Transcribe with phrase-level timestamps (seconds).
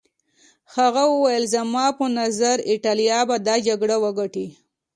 [0.75, 4.47] هغه وویل زما په نظر ایټالیا به دا جګړه وګټي.